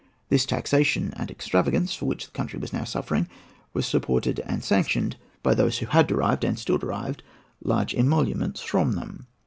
This 0.29 0.47
taxation, 0.47 1.13
and 1.15 1.29
extravagance, 1.29 1.93
for 1.93 2.07
which 2.07 2.25
the 2.25 2.31
country 2.31 2.57
was 2.57 2.73
now 2.73 2.85
suffering, 2.85 3.27
was 3.71 3.85
supported 3.85 4.39
and 4.47 4.63
sanctioned 4.63 5.15
by 5.43 5.53
those 5.53 5.77
who 5.77 5.85
had 5.85 6.07
derived 6.07 6.43
and 6.43 6.57
still 6.57 6.79
derived 6.79 7.21
large 7.63 7.93
emoluments 7.93 8.61
from 8.61 8.93
them. 8.93 9.27